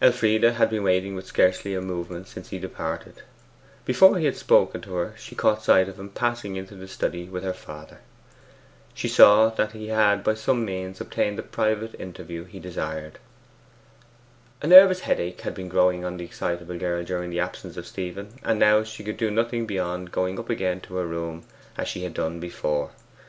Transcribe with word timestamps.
Elfride 0.00 0.44
had 0.44 0.70
been 0.70 0.84
waiting 0.84 1.16
with 1.16 1.26
scarcely 1.26 1.74
a 1.74 1.80
movement 1.80 2.28
since 2.28 2.50
he 2.50 2.58
departed. 2.60 3.22
Before 3.84 4.16
he 4.16 4.26
had 4.26 4.36
spoken 4.36 4.80
to 4.82 4.94
her 4.94 5.12
she 5.18 5.34
caught 5.34 5.64
sight 5.64 5.88
of 5.88 5.98
him 5.98 6.08
passing 6.10 6.54
into 6.54 6.76
the 6.76 6.86
study 6.86 7.24
with 7.24 7.42
her 7.42 7.52
father. 7.52 7.98
She 8.94 9.08
saw 9.08 9.48
that 9.48 9.72
he 9.72 9.88
had 9.88 10.22
by 10.22 10.34
some 10.34 10.64
means 10.64 11.00
obtained 11.00 11.36
the 11.36 11.42
private 11.42 11.98
interview 12.00 12.44
he 12.44 12.60
desired. 12.60 13.18
A 14.62 14.68
nervous 14.68 15.00
headache 15.00 15.40
had 15.40 15.54
been 15.56 15.68
growing 15.68 16.04
on 16.04 16.16
the 16.16 16.24
excitable 16.24 16.78
girl 16.78 17.02
during 17.02 17.30
the 17.30 17.40
absence 17.40 17.76
of 17.76 17.84
Stephen, 17.88 18.34
and 18.44 18.60
now 18.60 18.84
she 18.84 19.02
could 19.02 19.16
do 19.16 19.32
nothing 19.32 19.66
beyond 19.66 20.12
going 20.12 20.38
up 20.38 20.48
again 20.48 20.80
to 20.82 20.94
her 20.94 21.06
room 21.08 21.44
as 21.76 21.88
she 21.88 22.04
had 22.04 22.14
done 22.14 22.38
before. 22.38 22.92